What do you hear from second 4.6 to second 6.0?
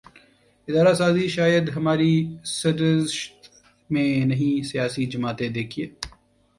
سیاسی جماعتیں دیکھیے